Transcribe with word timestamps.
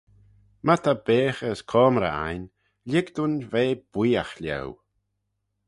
My 0.65 0.75
ta 0.83 0.93
beaghey 1.05 1.47
as 1.51 1.59
coamrey 1.71 2.13
ain, 2.27 2.43
lhig 2.89 3.07
dooin 3.15 3.35
ve 3.51 3.63
booiagh 3.91 4.33
lhieu. 4.41 4.69